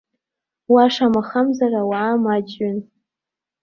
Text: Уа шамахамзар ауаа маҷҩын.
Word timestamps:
Уа 0.71 0.85
шамахамзар 0.93 1.73
ауаа 1.81 2.15
маҷҩын. 2.23 2.77